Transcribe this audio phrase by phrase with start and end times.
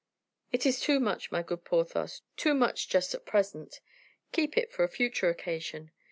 [0.51, 3.81] "It is too much, my good Porthos, too much just at present...
[4.31, 5.91] Keep it for a future occasion."